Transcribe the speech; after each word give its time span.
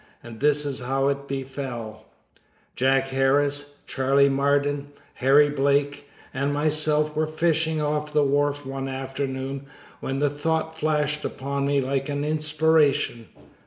And 0.23 0.39
this 0.39 0.65
is 0.65 0.79
how 0.79 1.09
it 1.09 1.27
befell. 1.27 2.05
Jack 2.75 3.09
Harris, 3.09 3.77
Charley 3.85 4.29
Marden, 4.29 4.87
Harry 5.13 5.47
Blake, 5.47 6.09
and 6.33 6.51
myself 6.51 7.15
were 7.15 7.27
fishing 7.27 7.79
off 7.79 8.11
the 8.11 8.23
wharf 8.23 8.65
one 8.65 8.87
afternoon, 8.87 9.67
when 9.99 10.19
a 10.23 10.27
thought 10.31 10.75
flashed 10.75 11.23
upon 11.23 11.67
me 11.67 11.81
like 11.81 12.09
an 12.09 12.25
inspiration. 12.25 13.27